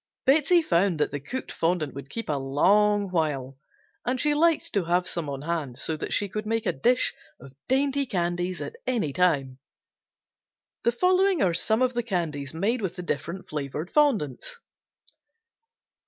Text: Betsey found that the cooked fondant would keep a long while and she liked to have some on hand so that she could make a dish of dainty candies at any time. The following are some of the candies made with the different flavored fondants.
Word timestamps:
Betsey 0.25 0.63
found 0.63 0.99
that 0.99 1.11
the 1.11 1.19
cooked 1.19 1.51
fondant 1.51 1.93
would 1.93 2.09
keep 2.09 2.27
a 2.27 2.33
long 2.33 3.11
while 3.11 3.59
and 4.03 4.19
she 4.19 4.33
liked 4.33 4.73
to 4.73 4.85
have 4.85 5.07
some 5.07 5.29
on 5.29 5.43
hand 5.43 5.77
so 5.77 5.95
that 5.95 6.11
she 6.11 6.27
could 6.27 6.47
make 6.47 6.65
a 6.65 6.73
dish 6.73 7.13
of 7.39 7.53
dainty 7.67 8.07
candies 8.07 8.61
at 8.61 8.77
any 8.87 9.13
time. 9.13 9.59
The 10.85 10.91
following 10.91 11.43
are 11.43 11.53
some 11.53 11.83
of 11.83 11.93
the 11.93 12.01
candies 12.01 12.51
made 12.51 12.81
with 12.81 12.95
the 12.95 13.03
different 13.03 13.47
flavored 13.47 13.91
fondants. 13.93 14.57